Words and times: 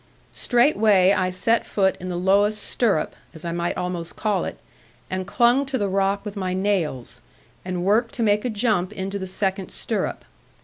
Straightway 0.33 1.11
I 1.15 1.29
set 1.29 1.63
foot 1.63 1.95
in 1.99 2.09
the 2.09 2.15
lowest 2.15 2.63
stirrup 2.63 3.15
(as 3.35 3.45
I 3.45 3.51
might 3.51 3.77
almost 3.77 4.15
call 4.15 4.45
it), 4.45 4.57
and 5.11 5.27
clung 5.27 5.63
to 5.67 5.77
the 5.77 5.87
rock 5.87 6.25
with 6.25 6.35
my 6.35 6.55
nails, 6.55 7.21
and 7.63 7.85
worked 7.85 8.15
to 8.15 8.23
make 8.23 8.43
a 8.43 8.49
jump 8.49 8.91
into 8.93 9.19
the 9.19 9.27
second 9.27 9.69
stirrup. 9.69 10.25